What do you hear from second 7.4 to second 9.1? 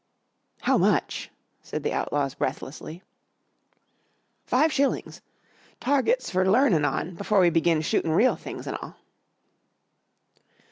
begin shootin' real things an' all."